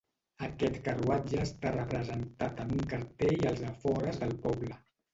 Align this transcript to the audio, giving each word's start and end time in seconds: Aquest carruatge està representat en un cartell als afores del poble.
Aquest 0.45 0.79
carruatge 0.87 1.43
està 1.43 1.75
representat 1.77 2.65
en 2.65 2.75
un 2.79 2.83
cartell 2.97 3.49
als 3.55 3.65
afores 3.73 4.23
del 4.27 4.39
poble. 4.49 4.85